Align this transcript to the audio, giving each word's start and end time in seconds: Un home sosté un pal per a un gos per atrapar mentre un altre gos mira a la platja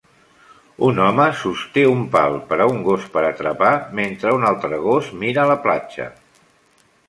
Un 0.87 1.01
home 1.07 1.27
sosté 1.41 1.83
un 1.89 2.01
pal 2.15 2.39
per 2.49 2.59
a 2.65 2.67
un 2.73 2.81
gos 2.89 3.05
per 3.17 3.25
atrapar 3.27 3.71
mentre 4.03 4.35
un 4.41 4.49
altre 4.53 4.83
gos 4.89 5.15
mira 5.23 5.45
a 5.45 5.49
la 5.57 5.63
platja 5.69 6.13